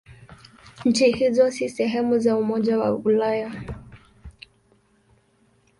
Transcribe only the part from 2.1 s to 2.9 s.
za Umoja